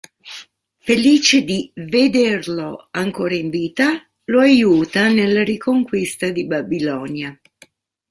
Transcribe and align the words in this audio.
Felice 0.79 1.43
di 1.43 1.69
"vederlo" 1.75 2.87
ancora 2.89 3.35
in 3.35 3.51
vita, 3.51 4.03
lo 4.31 4.39
aiuta 4.39 5.09
nella 5.09 5.43
riconquista 5.43 6.29
di 6.31 6.43
Babilonia. 6.47 7.39